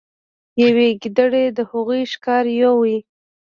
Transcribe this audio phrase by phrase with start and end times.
[0.63, 2.93] یوې ګیدړې د هغوی ښکار یووړ.